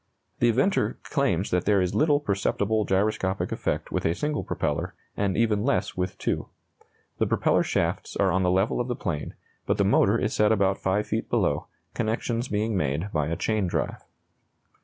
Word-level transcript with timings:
The 0.39 0.49
inventor 0.49 0.97
claims 1.03 1.51
that 1.51 1.65
there 1.65 1.79
is 1.79 1.93
little 1.93 2.19
perceptible 2.19 2.85
gyroscopic 2.85 3.51
effect 3.51 3.91
with 3.91 4.03
a 4.03 4.15
single 4.15 4.43
propeller, 4.43 4.95
and 5.15 5.37
even 5.37 5.61
less 5.63 5.95
with 5.95 6.17
two. 6.17 6.47
The 7.19 7.27
propeller 7.27 7.61
shafts 7.61 8.15
are 8.15 8.31
on 8.31 8.41
the 8.41 8.49
level 8.49 8.81
of 8.81 8.87
the 8.87 8.95
plane, 8.95 9.35
but 9.67 9.77
the 9.77 9.85
motor 9.85 10.17
is 10.17 10.33
set 10.33 10.51
about 10.51 10.79
5 10.79 11.05
feet 11.05 11.29
below, 11.29 11.67
connections 11.93 12.47
being 12.47 12.75
made 12.75 13.11
by 13.13 13.27
a 13.27 13.35
chain 13.35 13.67
drive. 13.67 14.03